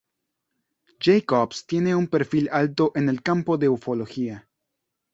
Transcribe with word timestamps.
Jacobs 0.97 1.67
tiene 1.67 1.93
un 1.93 2.07
perfil 2.07 2.49
alto 2.51 2.91
en 2.95 3.07
el 3.07 3.21
campo 3.21 3.59
de 3.59 3.67
la 3.67 3.71
ufología. 3.73 4.49